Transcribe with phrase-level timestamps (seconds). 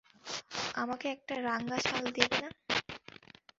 [0.73, 2.49] আমাকে একটা রাঙা শাল দেবে না?